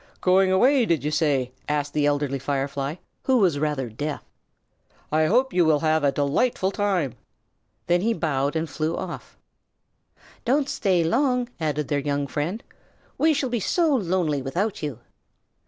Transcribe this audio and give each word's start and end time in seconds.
"Going 0.19 0.51
away, 0.51 0.87
did 0.87 1.03
you 1.03 1.11
say?" 1.11 1.51
asked 1.69 1.93
the 1.93 2.07
elderly 2.07 2.39
Firefly, 2.39 2.95
who 3.25 3.37
was 3.37 3.59
rather 3.59 3.87
deaf. 3.87 4.23
"I 5.11 5.25
hope 5.25 5.53
you 5.53 5.63
will 5.63 5.81
have 5.81 6.03
a 6.03 6.11
delightful 6.11 6.71
time." 6.71 7.13
Then 7.85 8.01
he 8.01 8.15
bowed 8.15 8.55
and 8.55 8.67
flew 8.67 8.97
off. 8.97 9.37
"Don't 10.43 10.67
stay 10.67 11.03
long," 11.03 11.49
added 11.59 11.87
their 11.87 11.99
young 11.99 12.25
friend. 12.25 12.63
"We 13.19 13.31
shall 13.35 13.49
be 13.49 13.59
so 13.59 13.93
lonely 13.93 14.41
without 14.41 14.81
you." 14.81 15.01